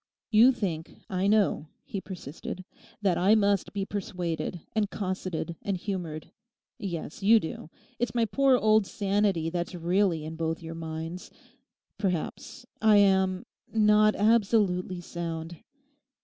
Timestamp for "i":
1.11-1.27, 3.19-3.35, 12.81-12.97